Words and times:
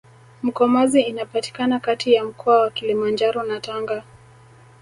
mkomazi 0.43 1.01
inapatikana 1.01 1.79
Kati 1.79 2.13
ya 2.13 2.23
mkoa 2.25 2.59
wa 2.61 2.69
kilimanjaro 2.71 3.43
na 3.43 3.59
tanga 3.59 4.03